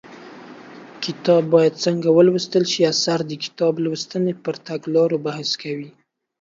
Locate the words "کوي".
5.61-5.89